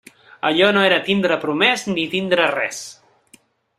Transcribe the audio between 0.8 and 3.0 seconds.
era tindre promès ni tindre res.